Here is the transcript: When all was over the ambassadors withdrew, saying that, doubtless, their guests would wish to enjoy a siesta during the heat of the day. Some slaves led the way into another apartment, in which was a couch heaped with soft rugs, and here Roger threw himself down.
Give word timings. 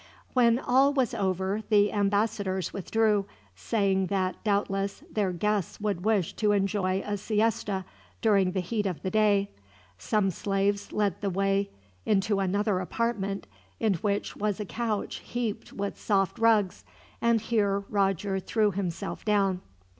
When 0.33 0.57
all 0.57 0.91
was 0.91 1.13
over 1.13 1.61
the 1.69 1.93
ambassadors 1.93 2.73
withdrew, 2.73 3.27
saying 3.55 4.07
that, 4.07 4.43
doubtless, 4.43 5.03
their 5.13 5.31
guests 5.31 5.79
would 5.79 6.03
wish 6.03 6.33
to 6.37 6.53
enjoy 6.53 7.03
a 7.05 7.17
siesta 7.17 7.85
during 8.19 8.53
the 8.53 8.61
heat 8.61 8.87
of 8.87 9.03
the 9.03 9.11
day. 9.11 9.51
Some 9.99 10.31
slaves 10.31 10.91
led 10.91 11.21
the 11.21 11.29
way 11.29 11.69
into 12.03 12.39
another 12.39 12.79
apartment, 12.79 13.45
in 13.79 13.93
which 13.93 14.35
was 14.35 14.59
a 14.59 14.65
couch 14.65 15.17
heaped 15.17 15.71
with 15.71 16.01
soft 16.01 16.39
rugs, 16.39 16.83
and 17.21 17.39
here 17.39 17.81
Roger 17.87 18.39
threw 18.39 18.71
himself 18.71 19.23
down. 19.23 19.61